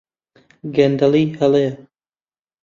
گەندەڵی 0.75 1.25
هەڵەیە. 1.39 1.73